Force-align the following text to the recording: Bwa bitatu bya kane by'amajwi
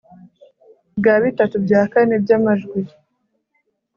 Bwa 0.97 1.15
bitatu 1.23 1.55
bya 1.65 1.81
kane 1.91 2.15
by'amajwi 2.23 2.79